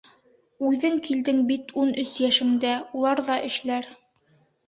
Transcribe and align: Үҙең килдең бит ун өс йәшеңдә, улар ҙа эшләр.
Үҙең 0.69 0.95
килдең 1.07 1.41
бит 1.51 1.73
ун 1.83 1.91
өс 2.05 2.15
йәшеңдә, 2.27 2.71
улар 3.01 3.21
ҙа 3.27 3.35
эшләр. 3.51 3.93